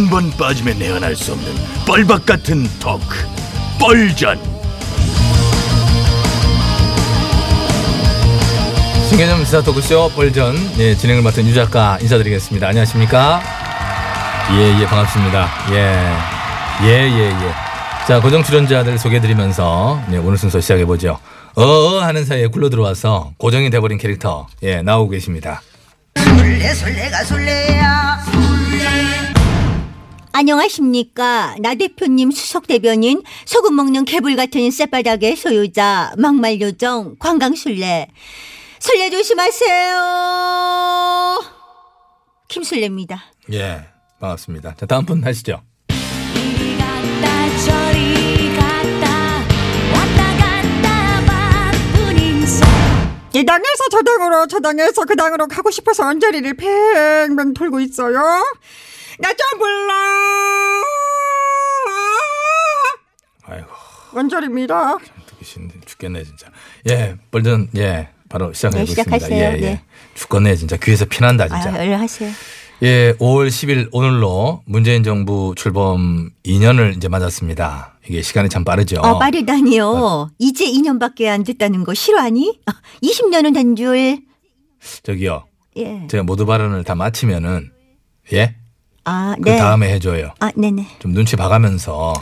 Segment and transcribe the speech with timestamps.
[0.00, 1.52] 한 번 빠지면 내안할 수 없는
[1.86, 3.16] 뻘박 같은 토크
[3.78, 4.40] 뻘전
[9.10, 12.68] 신개념 시사 토크쇼 벌전 예, 진행을 맡은 유 작가 인사드리겠습니다.
[12.68, 13.42] 안녕하십니까?
[14.52, 15.48] 예, 예, 반갑습니다.
[15.72, 16.16] 예,
[16.84, 17.52] 예, 예, 예.
[18.08, 21.18] 자, 고정 출연자들 소개해드리면서 예, 오늘 순서 시작해 보죠.
[21.56, 25.60] 어어 하는 사이에 굴러 들어와서 고정이 돼버린 캐릭터 예, 나오고 계십니다.
[26.16, 28.18] 술래 술래가 술래야
[30.32, 31.56] 안녕하십니까.
[31.60, 38.08] 나 대표님 수석 대변인 소금 먹는 개불 같은 쌔바닥의 소유자 막말 요정 관광술래.
[38.78, 39.98] 술래 조심하세요.
[42.48, 43.22] 김술래입니다.
[43.52, 43.84] 예,
[44.20, 44.74] 반갑습니다.
[44.76, 45.62] 자, 다음 분 하시죠.
[46.34, 49.44] 이리 갔다 저리 갔다
[49.92, 52.66] 왔다 갔다 바쁜 인생
[53.34, 58.18] 이 당에서 저 당으로 저 당에서 그 당으로 가고 싶어서 언저리를 팽팽 돌고 있어요
[59.18, 59.92] 나 좀 불러
[64.12, 66.48] 언저리입니다 듣기 싫은데 죽겠네, 진짜.
[66.88, 69.10] 예, 벌전, 예, 바로 시작해 보겠습니다.
[69.10, 69.44] 네, 시작하세요.
[69.44, 69.60] 예, 예.
[69.60, 69.82] 네.
[70.14, 70.76] 죽겠네, 진짜.
[70.76, 71.78] 귀에서 피난다, 아, 진짜.
[71.78, 72.30] 얼른 하세요.
[72.82, 77.98] 예, 5월 10일 오늘로 문재인 정부 출범 2년을 이제 맞았습니다.
[78.08, 79.00] 이게 시간이 참 빠르죠.
[79.02, 80.30] 어, 빠르다니요.
[80.38, 82.60] 이제 2년밖에 안 됐다는 거 싫어하니?
[82.66, 82.72] 아,
[83.02, 84.20] 20년은 된 줄.
[85.02, 85.44] 저기요.
[85.76, 86.06] 예.
[86.08, 87.70] 제가 모두 발언을 다 마치면은
[88.32, 88.56] 예?
[89.04, 89.56] 아, 그 네.
[89.58, 90.32] 다음에 해줘요.
[90.40, 90.86] 아, 네네.
[91.00, 92.14] 좀 눈치 봐가면서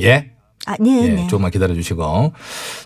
[0.00, 0.33] 예?
[0.66, 1.22] 아, 네네.
[1.24, 2.32] 예, 조금만 기다려 주시고.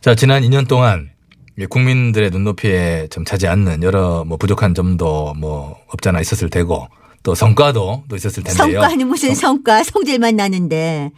[0.00, 1.10] 자, 지난 2년 동안
[1.58, 6.88] 예, 국민들의 눈높이에 좀 차지 않는 여러 뭐 부족한 점도 뭐 없잖아 있었을 테고
[7.22, 8.80] 또 성과도 또 있었을 텐데요.
[8.80, 11.10] 성과는 무슨 성 과, 성질만 나는데.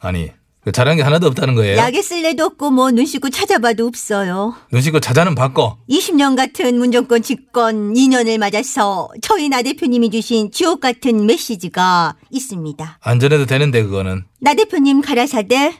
[0.00, 1.76] 아니, 그 잘한 게 하나도 없다는 거예요.
[1.78, 4.54] 약에 쓸래도 없고 뭐 눈 씻고 찾아봐도 없어요.
[4.72, 10.80] 눈 씻고 찾아는 받고 20년 같은 문정권 집권 2년을 맞아서 저희 나 대표님이 주신 주옥
[10.80, 12.98] 같은 메시지가 있습니다.
[13.00, 15.74] 안전해도 되는데 그거는 나 대표님 가라사대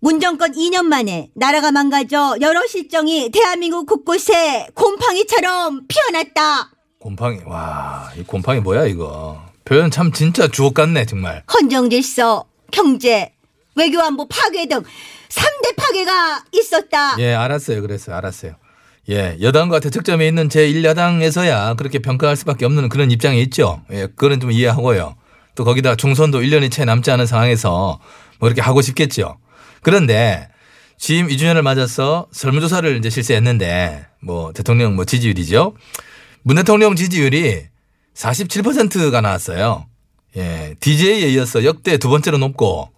[0.00, 6.70] 문정권 2년 만에 나라가 망가져 여러 실정이 대한민국 곳곳에 곰팡이처럼 피어났다.
[7.00, 9.42] 곰팡이 와, 이 곰팡이 뭐야 이거.
[9.64, 11.42] 표현 참 진짜 주옥 같네 정말.
[11.52, 13.32] 헌정 질서, 경제,
[13.74, 14.82] 외교 안보 파괴 등
[15.28, 17.16] 3대 파괴가 있었다.
[17.18, 17.82] 예, 알았어요.
[17.82, 18.16] 그랬어요.
[18.16, 18.54] 알았어요.
[19.10, 23.82] 예, 여당과 대척점에 있는 제1야당에서야 그렇게 평가할 수밖에 없는 그런 입장이 있죠.
[23.90, 25.16] 예, 그거는 좀 이해하고요.
[25.54, 27.98] 또 거기다 총선도 1년이 채 남지 않은 상황에서
[28.38, 29.38] 뭐 이렇게 하고 싶겠죠.
[29.82, 30.48] 그런데
[30.96, 35.74] 취임 2주년을 맞아서 설문조사를 이제 실시했는데 뭐 대통령 뭐 지지율이죠.
[36.42, 37.66] 문 대통령 지지율이
[38.14, 39.86] 47%가 나왔어요.
[40.36, 42.90] 예, DJ에 이어서 역대 두 번째로 높고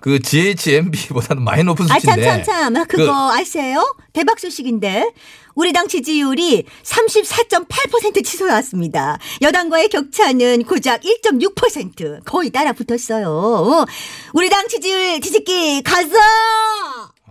[0.00, 2.22] 그 GHMB보다는 많이 높은 아, 수치인데.
[2.24, 2.86] 참, 참, 참.
[2.86, 3.84] 그거 아세요?
[4.12, 5.12] 대박 소식인데.
[5.54, 9.18] 우리 당 지지율이 34.8% 치솟았습니다.
[9.42, 12.24] 여당과의 격차는 고작 1.6%.
[12.24, 13.28] 거의 따라 붙었어요.
[13.28, 13.84] 어,
[14.32, 16.16] 우리 당 지지율 뒤집기 가자!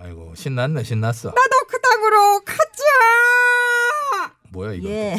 [0.01, 1.29] 아이고 신났네 신났어.
[1.29, 4.89] 나도 그 당으로 가자 뭐야 이거?
[4.89, 5.17] 예.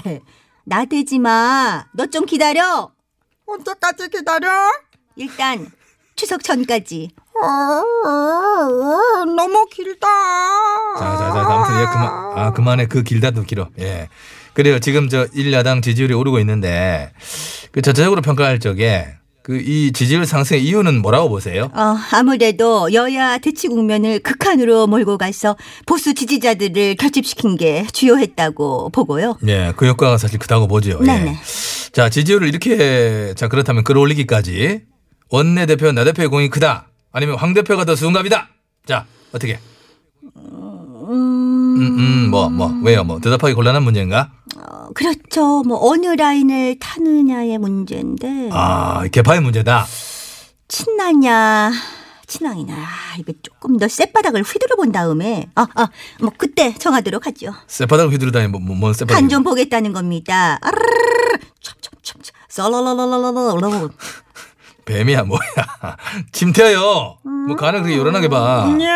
[0.64, 1.84] 나대지 마.
[1.94, 2.90] 너 좀 기다려.
[3.46, 4.48] 언제까지 기다려?
[5.16, 5.70] 일단
[6.20, 7.08] 추석 전까지.
[7.42, 10.06] 어, 너무 길다
[10.98, 13.68] 자자자 아무튼 예 그만 아 그만해 그 길다도 길어.
[13.78, 14.10] 예.
[14.52, 17.10] 그래요 지금 저 일야당 지지율이 오르고 있는데
[17.72, 21.70] 그 전체적으로 평가할 적에 그 이 지지율 상승의 이유는 뭐라고 보세요?
[21.74, 25.56] 어, 아무래도 여야 대치 국면을 극한으로 몰고 가서
[25.86, 29.38] 보수 지지자들을 결집시킨 게 주요했다고 보고요.
[29.48, 30.98] 예, 그 효과가 사실 크다고 보죠.
[31.00, 31.06] 예.
[31.06, 31.38] 네네.
[31.92, 34.82] 자 지지율을 이렇게 자 그렇다면 끌어올리기까지
[35.30, 38.48] 원내 대표 나 대표의 공이 크다 아니면 황 대표가 더 수은갑이다.
[38.86, 39.58] 자 어떻게?
[41.08, 44.30] 음음뭐 뭐 왜요 뭐 대답하기 곤란한 문제인가?
[44.56, 45.62] 어, 그렇죠.
[45.62, 49.86] 뭐 어느 라인을 타느냐의 문제인데 아 개파의 문제다.
[50.68, 51.72] 친나냐
[52.26, 57.52] 친왕이냐 아, 이거 조금 더 쌔바닥을 휘두르 본 다음에 아아뭐 그때 정하도록 하죠.
[57.66, 59.20] 쇠바닥을 휘두르다니 뭐, 뭐, 뭔 쇠바닥?
[59.20, 60.58] 간좀 보겠다는 겁니다.
[60.62, 63.90] 아르르르르 찹찹찹찹 썰러러러러러러
[64.90, 65.40] 뱀이야 뭐야?
[66.32, 67.18] 침태요.
[67.46, 68.66] 뭐 간을 그렇게 요란하게 봐.
[68.80, 68.88] 예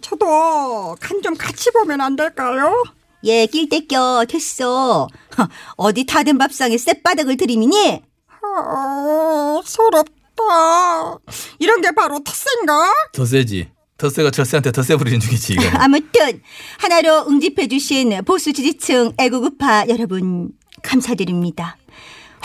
[0.00, 2.84] 저도 간 좀 같이 보면 안 될까요?
[3.24, 4.24] 예, 낄 때 껴.
[4.28, 5.08] 됐어.
[5.38, 8.02] 허, 어디 다된 밥상에 쌔바닥을 들이미니?
[8.58, 11.18] 어, 서럽다
[11.58, 12.92] 이런 게 바로 텃세인가?
[13.12, 13.68] 더 세지.
[13.98, 15.62] 텃세가 철새한테 텃세 부리는 중이지 이거.
[15.80, 16.42] 아무튼
[16.78, 20.50] 하나로 응집해 주신 보수 지지층 애국우파 여러분
[20.82, 21.76] 감사드립니다.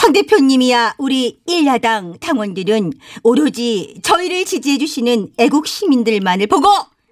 [0.01, 2.91] 황 대표님이야 우리 일야당 당원들은
[3.23, 6.67] 오로지 저희를 지지해 주시는 애국 시민들만을 보고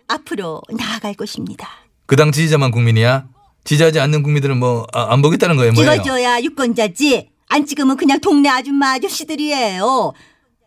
[0.07, 1.69] 앞으로 나아갈 것입니다.
[2.07, 3.27] 그 당 지지자만 국민이야?
[3.63, 5.91] 지지하지 않는 국민들은 뭐 안 보겠다는 거예요, 뭐예요?
[5.91, 7.29] 찍어줘야 유권자지.
[7.49, 10.13] 안 찍으면 그냥 동네 아줌마 아저씨들이에요.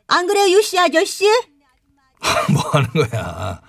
[0.08, 1.24] 안 그래요, 유씨 아저씨?
[2.52, 3.60] 뭐 하는 거야?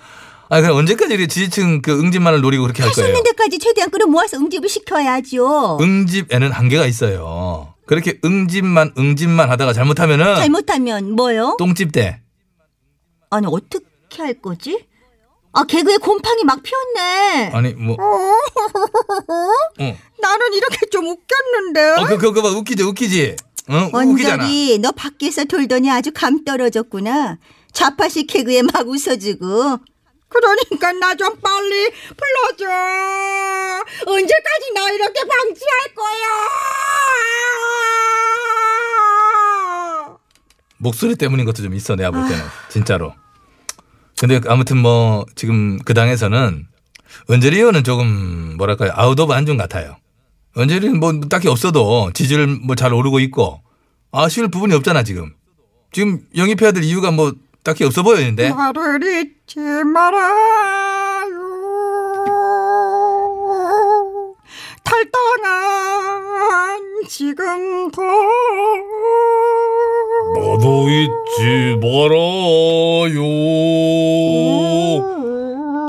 [0.49, 3.15] 아, 그럼 언제까지 이렇게 지지층 그 응집만을 노리고 그렇게 할 할수 거예요?
[3.17, 5.79] 있는 데까지 최대한 끌어모아서 응집을 시켜야죠.
[5.81, 7.72] 응집에는 한계가 있어요.
[7.85, 11.55] 그렇게 응집만 응집만 하다가 잘못하면은 잘못하면 뭐요?
[11.59, 12.21] 똥집 대.
[13.29, 13.83] 아니 어떻게
[14.17, 14.85] 할 거지?
[15.51, 17.51] 아 개그에 곰팡이 막 피었네.
[17.53, 19.97] 아니 뭐 어.
[20.21, 21.81] 나는 이렇게 좀 웃겼는데.
[22.01, 23.35] 어, 그, 그, 그거 웃기지, 웃기지?
[23.69, 24.43] 어, 웃기잖아.
[24.43, 27.37] 원절이 너 밖에서 돌더니 아주 감 떨어졌구나.
[27.73, 29.79] 좌파식 개그에 막 웃어주고.
[30.33, 32.65] 그러니까 나 좀 빨리 불러줘.
[34.07, 36.23] 언제까지 나 이렇게 방치할 거야?
[40.77, 42.43] 목소리 때문인 것도 좀 있어, 내가 볼 때는.
[42.69, 43.13] 진짜로.
[44.19, 46.67] 근데 아무튼 뭐, 지금 그 당에서는
[47.29, 49.97] 은재리 의원은 조금, 뭐랄까요, out of 안중 같아요.
[50.57, 53.61] 은재리는 뭐 딱히 없어도 지지를 뭐잘 오르고 있고,
[54.11, 55.33] 아쉬울 부분이 없잖아, 지금.
[55.91, 57.33] 지금 영입해야 될 이유가 뭐
[57.63, 58.49] 딱히 없어 보이는데.
[58.49, 60.33] 나를 잊지 말아요.
[64.83, 68.01] 탈당한 지금도
[70.35, 73.23] 너도 잊지 말아요.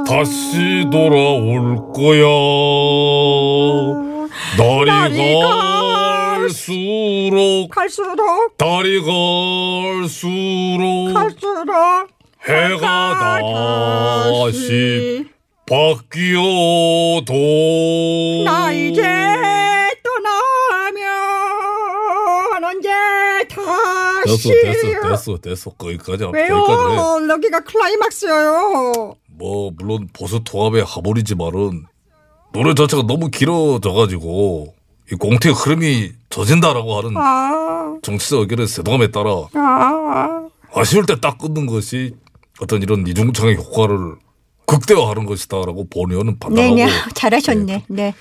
[0.06, 2.24] 다시 돌아올 거야.
[4.56, 5.42] 날이 날이
[6.44, 9.00] 갈수록 갈수록 달이
[10.00, 11.12] 갈수록
[11.64, 12.08] 갈수록
[12.46, 13.40] 해가
[14.50, 15.26] 다시
[15.66, 17.32] 바뀌어도
[18.44, 19.02] 나 이제
[20.02, 21.04] 떠나면
[22.64, 22.88] 언제
[23.48, 26.62] 다시 됐어 됐어 됐어 됐어 거기까지 왜요?
[26.64, 27.28] 거기까지 해.
[27.30, 29.16] 여기가 클라이막스예요.
[29.36, 31.86] 뭐 물론 보수 통합의 하모니지만은
[32.52, 34.74] 노래 자체가 너무 길어져가지고
[35.12, 40.43] 이 공태의 흐름이 젖은다라고 하는 아, 정치적 의견의 세동함에 따라 아,
[40.74, 42.14] 아쉬울 때 딱 끊는 것이
[42.60, 44.14] 어떤 이런 이중창의 효과를
[44.66, 47.84] 극대화하는 것이다라고 본 의원은 판단하고 네네 잘하셨네.
[47.88, 48.14] 네.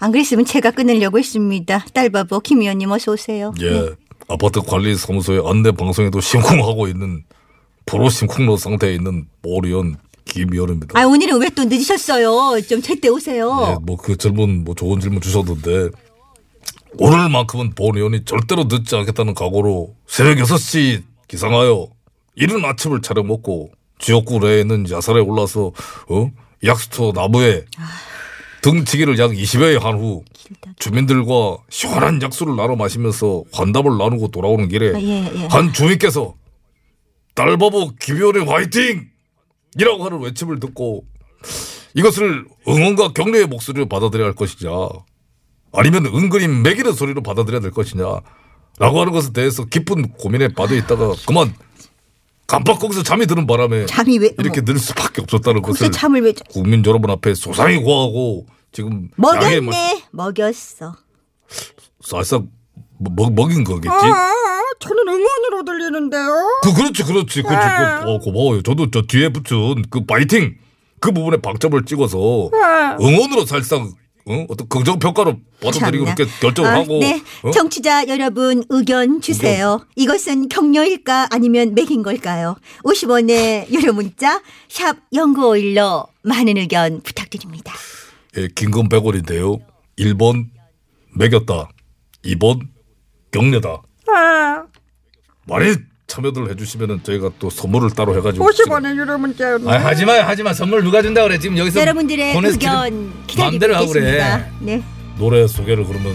[0.00, 1.84] 안 그랬으면 제가 끊으려고 했습니다.
[1.92, 3.52] 딸바보 김 의원님 어서 오세요.
[3.60, 3.88] 예 네.
[4.28, 7.24] 아파트 관리 사무소의 안내 방송에도 심쿵하고 있는
[7.86, 10.98] 프로 심쿵로 상태에 있는 본 의원 김 의원입니다.
[10.98, 12.60] 아 오늘은 왜 또 늦으셨어요?
[12.68, 13.76] 좀 제때 오세요.
[13.78, 15.90] 예, 뭐그 질문 뭐 좋은 질문 주셨는데
[16.98, 21.88] 오늘만큼은 본 의원이 절대로 늦지 않겠다는 각오로 새벽 6시 기상하여
[22.34, 25.72] 이른 아침을 차려 먹고 지역구 내에 있는 야산에 올라서
[26.08, 26.30] 어?
[26.64, 27.64] 약수터 나무에
[28.62, 30.22] 등치기를 약 20여회 한 후
[30.78, 35.46] 주민들과 시원한 약수를 나눠 마시면서 환담을 나누고 돌아오는 길에 아, 예, 예.
[35.46, 36.34] 한 주민께서
[37.34, 39.08] 딸바보 김의원의 화이팅!
[39.78, 41.04] 이라고 하는 외침을 듣고
[41.94, 44.70] 이것을 응원과 격려의 목소리로 받아들여야 할 것이냐
[45.72, 48.04] 아니면 은근히 매기는 소리로 받아들여야 될 것이냐
[48.78, 51.54] 라고 하는 것에 대해서 깊은 고민에 빠져 있다가 그만
[52.46, 56.84] 깜빡거기서 잠이 드는 바람에 잠이 왜 이렇게 늘 수밖에 없었다는 것을 잠을 왜 자- 국민
[56.84, 60.02] 여러분 앞에 소상히 고하고 지금 양해 마- 먹였네.
[60.10, 60.96] 먹였어.
[62.02, 62.48] 사실상
[62.98, 64.32] 먹, 먹인 거겠지 아,
[64.80, 66.60] 저는 응원으로 들리는데요.
[66.62, 67.66] 그 그렇지 그렇지 그렇지
[68.04, 70.56] 그, 어, 고마워요 저도 저 뒤에 붙은 그 파이팅
[71.00, 72.50] 그 부분에 방점을 찍어서
[73.00, 73.92] 응원으로 사실상
[74.26, 74.46] 어?
[74.48, 76.14] 어떤 긍정 평가로 받아들이고 참나.
[76.14, 77.22] 그렇게 결정을 아, 하고 네.
[77.42, 77.50] 어?
[77.50, 79.84] 정치자 여러분 의견 주세요.
[79.96, 82.56] 이것은 격려일까 아니면 매긴 걸까요?
[82.84, 87.72] 50원의 유료 문자 샵 0951로 많은 의견 부탁드립니다.
[88.36, 89.60] 예, 긴건 100원인데요
[89.98, 90.46] 1번
[91.14, 91.68] 매겼다
[92.24, 92.66] 2번
[93.30, 94.64] 격려다 아,
[95.46, 95.74] 많이
[96.12, 99.72] 참여들 해주시면은 저희가 또 선물을 따로 해가지고 50원의 유료 문자였네.
[99.72, 100.52] 아, 하지 마요, 하지 마.
[100.52, 101.38] 선물 누가 준다 그래.
[101.38, 103.88] 지금 여기서 여러분들의 의견 기다리고 있겠습니다.
[103.90, 104.44] 그래.
[104.60, 104.82] 네.
[105.16, 106.14] 노래 소개를 그러면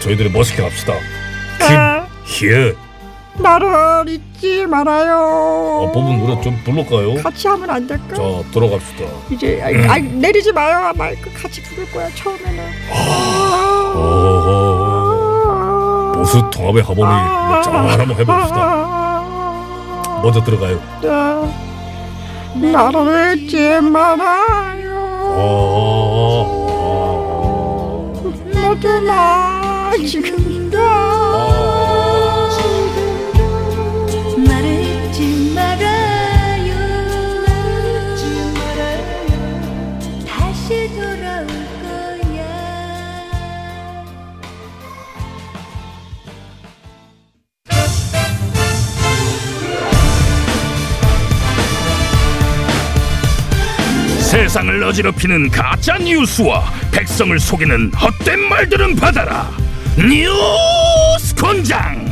[0.00, 0.94] 저희들이 멋있게 합시다
[1.60, 2.74] 아, 김희애
[3.38, 5.18] 나를 잊지 말아요.
[5.18, 7.22] 어, 부분 노래 좀 불러까요?
[7.22, 8.14] 같이 하면 안 될까?
[8.14, 8.22] 자
[8.52, 10.90] 들어갑시다 이제 아이, 아이, 내리지 마요.
[10.96, 12.64] 마이크 같이 부를 거야 처음에는.
[13.92, 14.92] 어허.
[16.14, 17.60] 보수 통합의 하모니 아.
[17.62, 19.03] 잘 한번 해봅시다.
[20.24, 20.80] 먼저 들어가요.
[22.56, 22.70] 네.
[22.72, 24.94] 나를 잊지 말아요.
[25.36, 26.54] 어.
[28.54, 30.43] 모두 나 지금
[54.44, 59.50] 세상을 어지럽히는 가짜 뉴스와 백성을 속이는 헛된 말들은 받아라.
[59.96, 62.04] 뉴스 권장.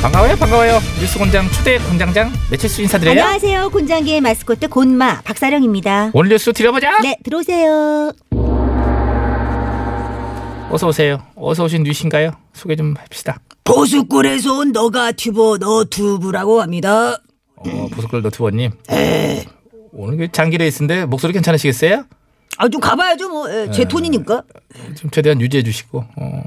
[0.00, 0.78] 반가워요, 반가워요.
[1.00, 3.20] 뉴스공장 초대 공장장 매칠수 인사드려요.
[3.20, 3.70] 안녕하세요.
[3.70, 6.12] 곤장계의 마스코트 곤마 박사령입니다.
[6.12, 7.00] 오늘 뉴스 드려보자.
[7.02, 8.12] 네, 들어오세요.
[10.70, 11.24] 어서 오세요.
[11.34, 12.30] 어서 오신 뉘신가요?
[12.52, 13.40] 소개 좀 합시다.
[13.68, 17.18] 보수골에서 온 너가 튜버 너튜브라고 합니다.
[17.56, 18.70] 어, 보수골 너튜버님.
[19.92, 22.04] 오늘 그 장기 레이스인데 목소리 괜찮으시겠어요?
[22.60, 24.42] 아 좀 가봐야죠 뭐 제 톤이니까.
[24.96, 26.42] 좀 최대한 유지해 주시고 어,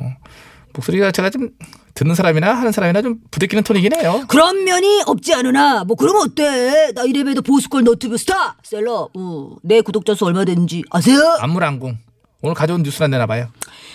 [0.73, 1.49] 목소리가 제가 좀
[1.93, 4.23] 듣는 사람이나 하는 사람이나 좀 부대끼는 톤이긴 해요.
[4.27, 6.91] 그런 면이 없지 않으나 뭐 그러면 어때?
[6.93, 9.11] 나 이래봬도 보수골 너튜브 스타 셀럽.
[9.15, 11.21] 어, 내 구독자 수 얼마 되는지 아세요?
[11.39, 11.97] 안물안궁.
[12.41, 13.49] 오늘 가져온 뉴스란 내나 봐요.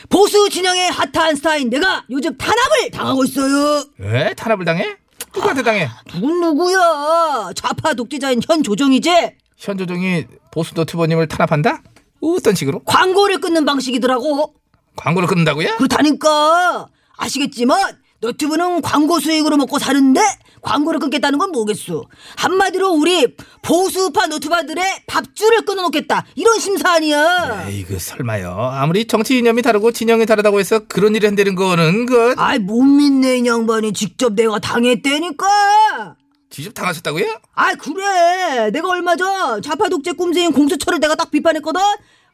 [0.09, 3.85] 보수 진영의 핫한 스타인 내가 요즘 탄압을 당하고 있어요.
[3.99, 4.97] 왜 탄압을 당해?
[5.35, 5.89] 누구한테 당해?
[6.09, 7.51] 누군 누구야?
[7.57, 9.11] 좌파 독재자인 현 조정이지?
[9.57, 11.83] 현 조정이 보수 너튜버님을 탄압한다?
[12.21, 12.81] 어떤 식으로?
[12.85, 14.55] 광고를 끊는 방식이더라고.
[14.97, 15.77] 광고를 끊는다고요?
[15.77, 16.87] 그렇다니까
[17.17, 20.21] 아시겠지만 너튜브는 광고 수익으로 먹고 사는데
[20.63, 22.07] 광고를 끊겠다는 건 뭐겠소?
[22.37, 26.27] 한마디로 우리 보수파 너튜버들의 밥줄을 끊어놓겠다.
[26.35, 27.67] 이런 심사 아니야.
[27.69, 28.51] 에이 그 설마요.
[28.73, 33.39] 아무리 정치 이념이 다르고 진영이 다르다고 해서 그런 일을 한다는 거는 그 아이 못 믿네
[33.39, 33.93] 이 양반이.
[33.93, 36.17] 직접 내가 당했다니까.
[36.51, 37.39] 직접 당하셨다고요?
[37.55, 38.71] 아 그래.
[38.71, 41.81] 내가 얼마 전 좌파 독재 꿈새인 공수처를 내가 딱 비판했거든.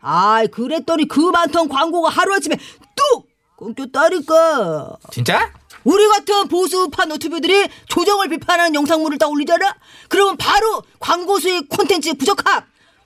[0.00, 2.56] 아이 그랬더니 그 많던 광고가 하루아침에
[2.96, 3.26] 뚝
[3.58, 4.96] 끊겼다니까.
[5.10, 5.52] 진짜?
[5.84, 9.74] 우리 같은 보수파 너튜브들이 조정을 비판하는 영상물을 딱 올리잖아?
[10.08, 12.64] 그러면 바로 광고 수익 콘텐츠 부적합!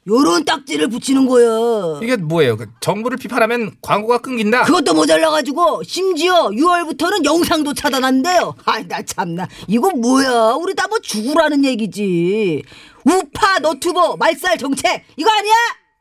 [0.08, 1.98] 요런 딱지를 붙이는 거야.
[2.00, 2.56] 이게 뭐예요?
[2.56, 4.62] 그 정부를 비판하면 광고가 끊긴다.
[4.62, 8.54] 그것도 모자라가지고 심지어 6월부터는 영상도 차단한대요.
[8.66, 10.52] 아이 나 참나 이거 뭐야?
[10.60, 12.62] 우리 다 뭐 죽으라는 얘기지.
[13.04, 15.52] 우파 너튜버 말살 정책 이거 아니야?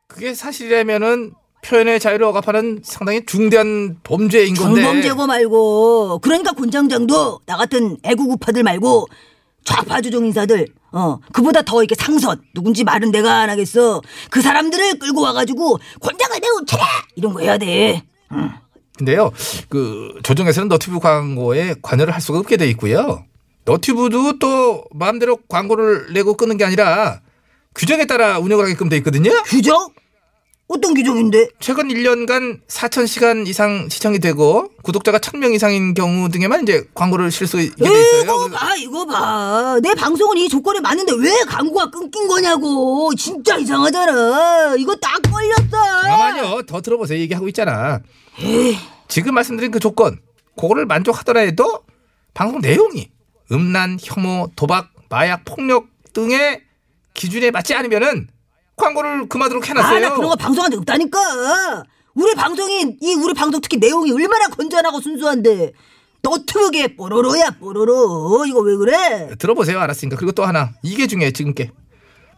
[0.08, 1.34] 그게 사실이라면은
[1.66, 4.82] 표현의 자유를 억압하는 상당히 중대한 범죄인 건데.
[4.82, 9.08] 중범죄고 말고 그러니까 곤장장도 나 같은 애국 우파들 말고
[9.64, 15.00] 좌파 조정 인사들 어 그보다 더 이렇게 상선 누군지 말은 내가 안 하겠어 그 사람들을
[15.00, 18.04] 끌고 와가지고 곤장을 내우쳐라 이런 거 해야 돼
[18.98, 19.32] 근데요,
[19.68, 23.26] 그 조정에서는 너튜브 광고에 관여를 할 수가 없게 돼 있고요.
[23.66, 27.20] 너튜브도 또 마음대로 광고를 내고 끄는 게 아니라
[27.74, 29.32] 규정에 따라 운영을 하게끔 돼 있거든요.
[29.48, 29.90] 규정
[30.68, 37.30] 어떤 규정인데 최근 1년간 4,000시간 이상 시청이 되고 구독자가 1,000명 이상인 경우 등에만 이제 광고를
[37.30, 38.24] 실수 있게 돼 있어요.
[38.24, 44.76] 이거 봐 이거 봐 내 방송은 이 조건에 맞는데 왜 광고가 끊긴 거냐고 진짜 이상하잖아
[44.80, 46.62] 이거 딱 걸렸어 잠깐만요.
[46.64, 47.20] 더 들어보세요.
[47.20, 48.00] 얘기하고 있잖아.
[49.08, 50.20] 지금 말씀드린 그 조건,
[50.56, 51.82] 그거를 만족하더라 해도
[52.34, 53.12] 방송 내용이
[53.52, 56.62] 음란, 혐오, 도박, 마약, 폭력 등의
[57.14, 58.28] 기준에 맞지 않으면은
[58.76, 59.98] 광고를 그만두도록 해놨어요.
[59.98, 61.84] 아, 나 그런 거 방송한 적 없다니까.
[62.14, 65.72] 우리 방송이, 이 우리 방송 특히 내용이 얼마나 건전하고 순수한데.
[66.22, 68.46] 너튜브계 뽀로로야, 뽀로로.
[68.48, 69.30] 이거 왜 그래?
[69.38, 69.80] 들어보세요.
[69.80, 70.18] 알았으니까.
[70.18, 70.72] 그리고 또 하나.
[70.82, 71.72] 이게 중요해, 지금 게.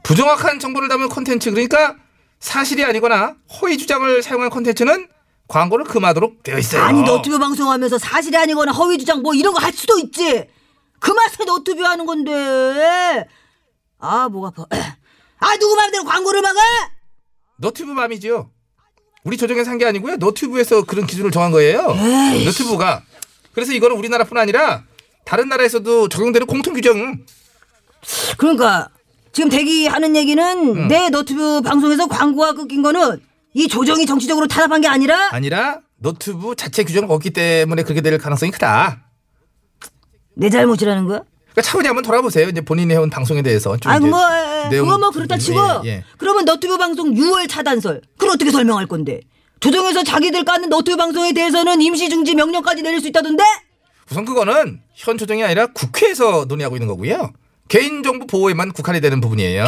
[0.03, 1.95] 부정확한 정보를 담은 콘텐츠, 그러니까
[2.39, 5.07] 사실이 아니거나 허위 주장을 사용한 콘텐츠는
[5.47, 6.81] 광고를 금하도록 되어 있어요.
[6.83, 10.47] 아니, 너튜브 방송하면서 사실이 아니거나 허위 주장 뭐 이런 거 할 수도 있지.
[10.99, 13.27] 그 맛에 너튜브 하는 건데.
[13.99, 14.65] 아, 목 아파.
[15.39, 16.59] 아, 누구 맘대로 광고를 막아?
[17.57, 18.51] 너튜브 맘이죠.
[19.23, 20.17] 우리 조정에서 한게 아니고요.
[20.17, 21.81] 너튜브에서 그런 기준을 정한 거예요.
[22.45, 23.03] 너튜브가.
[23.53, 24.83] 그래서 이거는 우리나라뿐 아니라
[25.25, 27.19] 다른 나라에서도 적용되는 공통 규정.
[28.37, 28.89] 그러니까
[29.33, 33.21] 지금 대기하는 얘기는 내 너튜브 방송에서 광고가 끊긴 거는
[33.53, 38.51] 이 조정이 정치적으로 탄압한 게 아니라 아니라 너튜브 자체 규정을 없기 때문에 그렇게 될 가능성이
[38.51, 39.03] 크다.
[40.35, 41.21] 내 잘못이라는 거야?
[41.57, 42.47] 그러니까 차분히 한번 돌아보세요.
[42.49, 43.75] 이제 본인이 해온 방송에 대해서.
[43.77, 44.19] 좀 이제 뭐
[44.69, 46.03] 그거 뭐 그렇다 치고 예, 예.
[46.17, 49.21] 그러면 너튜브 방송 6월 차단설 그걸 어떻게 설명할 건데
[49.59, 53.43] 조정에서 자기들 까는 너튜브 방송에 대해서는 임시 중지 명령까지 내릴 수 있다던데
[54.11, 57.33] 우선 그거는 현 조정이 아니라 국회에서 논의하고 있는 거고요.
[57.69, 59.65] 개인정보 보호에만 국한이 되는 부분이에요.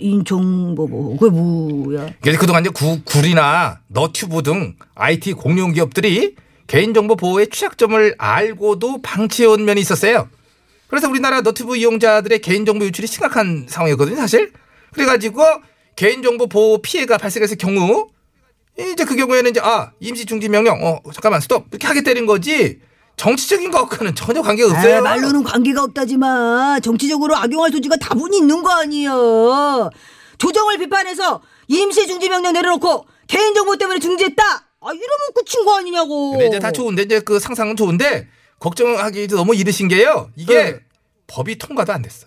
[0.00, 6.36] 개인정보보 그게 뭐야 그래서 그동안 이제 구, 굴이나 너튜브 등 IT 공룡 기업들이
[6.66, 10.28] 개인정보 보호의 취약점을 알고도 방치해온 면이 있었어요.
[10.88, 14.52] 그래서 우리나라 너튜브 이용자들의 개인정보 유출이 심각한 상황이었거든요, 사실.
[14.92, 15.42] 그래가지고
[15.96, 18.08] 개인정보 보호 피해가 발생했을 경우
[18.78, 22.80] 이제 그 경우에는 이제 아 임시 중지 명령 어 잠깐만 스톱 이렇게 하겠다는 거지
[23.16, 24.98] 정치적인 것과는 전혀 관계가 없어요.
[24.98, 29.10] 아, 말로는 관계가 없다지만 정치적으로 악용할 소지가 다분히 있는 거 아니야
[30.38, 36.46] 조정을 비판해서 임시 중지 명령 내려놓고 개인정보 때문에 중지했다 아 이러면 끝인 거 아니냐고 근데
[36.48, 40.30] 이제 다 좋은데 이제 그 상상은 좋은데 걱정하기 너무 이르신 게요.
[40.36, 40.80] 이게 네.
[41.26, 42.26] 법이 통과도 안 됐어.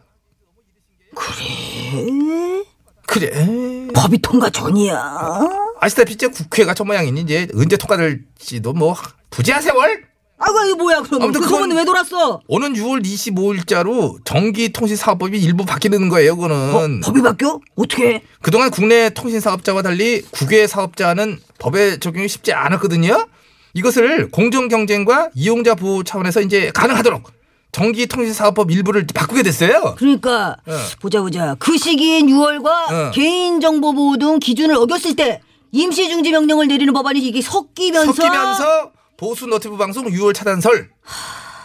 [1.15, 2.63] 그래
[3.07, 3.88] 그래.
[3.93, 5.39] 법이 통과 전이야
[5.81, 8.95] 아시다시피 이제 국회가 저 모양이니 이제 언제 통과될지도 뭐
[9.31, 10.07] 부재한 세월.
[10.41, 12.39] 아이고 이거 뭐야 그럼 아무튼 그 그건- 왜 돌았어?
[12.48, 16.33] 오는 6월 25일자로 전기통신사업법이 일부 바뀌는 거예요.
[16.33, 17.59] 어, 그거는 법이 바뀌어?
[17.75, 18.21] 어떻게?
[18.41, 23.27] 그동안 국내 통신사업자와 달리 국외 사업자는 법의 적용이 쉽지 않았거든요.
[23.73, 27.31] 이것을 공정 경쟁과 이용자 보호 차원에서 이제 가능하도록
[27.71, 29.95] 전기통신사업법 일부를 바꾸게 됐어요.
[29.97, 30.73] 그러니까 어.
[30.99, 33.11] 보자 보자 그 시기인 6월과 어.
[33.11, 40.05] 개인정보보호 등 기준을 어겼을 때 임시중지 명령을 내리는 법안이 이게 섞이면서 섞이면서 보수 너티브 방송
[40.05, 40.89] 6월 차단설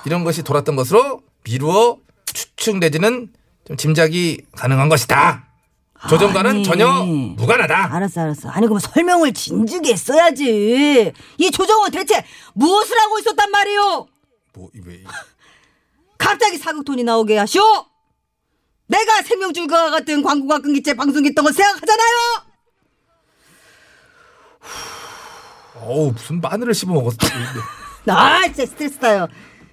[0.04, 3.30] 이런 것이 돌았던 것으로 미루어 추측 내지는
[3.66, 5.46] 좀 짐작이 가능한 것이다.
[6.08, 6.64] 조정과는 아니.
[6.64, 7.94] 전혀 무관하다.
[7.94, 8.49] 알았어 알았어.
[8.50, 11.12] 아니 그럼 설명을 진즉에 했어야지.
[11.38, 14.06] 이 조정은 대체 무엇을 하고 있었단 말이오?
[14.54, 15.02] 뭐, 왜,
[16.18, 17.62] 갑자기 사극톤이 나오게 하시오?
[18.87, 22.44] 내가 생명줄과 같은 광고가 끊기채 방송했던 걸 생각하잖아요!
[25.80, 27.16] 어우 무슨 마늘을 씹어 먹었어.
[28.08, 29.26] 아 진짜 스트레스 타요.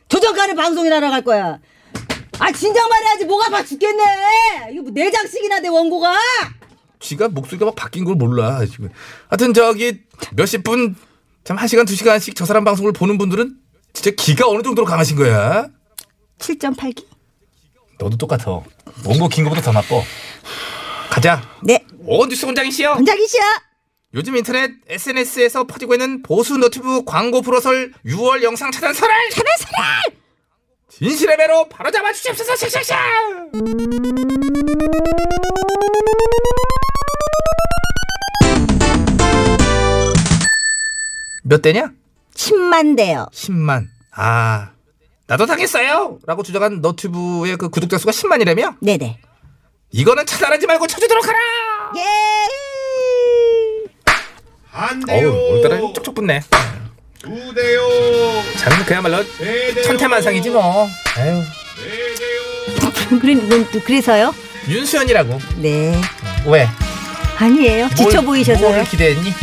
[0.07, 1.59] 조정가는 방송이나 갈 거야
[2.41, 4.03] 아 진작 말해야지 뭐가 봐 죽겠네
[4.71, 6.17] 이거 뭐 내장씩이나 돼 원고가
[6.99, 8.89] 쥐가 목소리가 막 바뀐 걸 몰라 지금.
[9.29, 10.01] 하여튼 저기
[10.33, 10.95] 몇십 분,
[11.43, 13.55] 참 한 시간 두 시간씩 저 사람 방송을 보는 분들은
[13.93, 15.67] 진짜 기가 어느 정도로 강하신 거야.
[16.39, 17.05] 7.8기
[17.99, 18.61] 너도 똑같아.
[19.05, 19.87] 원고 긴 거보다 더 나빠.
[21.09, 21.41] 가자.
[21.63, 22.91] 네 오 뉴스 공장이시여.
[22.93, 23.41] 원장이시야
[24.13, 30.20] 요즘 인터넷 SNS에서 퍼지고 있는 보수 너튜브 광고 불어설 6월 영상 차단 설을 차단 설을
[30.91, 32.45] 진실의 배로 바로 잡아 주십시오.
[32.45, 34.01] 샥샥샥.
[41.43, 41.91] 몇 대냐?
[42.35, 43.87] 10만 대요 10만.
[44.13, 44.71] 아.
[45.27, 46.19] 나도 당했어요.
[46.25, 48.77] 라고 주장한 너튜브의 그 구독자 수가 10만이라며?
[48.81, 49.19] 네네
[49.91, 51.37] 이거는 차단하지 말고 쳐주도록 하라!
[54.73, 55.31] 예한 대요.
[55.33, 56.41] 어우, 오늘따라 쪽쪽 붙네.
[57.19, 57.81] 두 대요.
[58.61, 59.23] 자는 그야말로.
[59.85, 60.87] 천태만상이지 뭐.
[61.17, 61.43] 아유.
[63.19, 64.33] 그래, 그- 그래서요?
[64.67, 65.39] 윤수연이라고.
[65.57, 65.99] 네
[66.45, 66.67] 왜?
[67.37, 69.33] 아니에요 지쳐 뭘- 보이셔서요 뭐를 기대했니?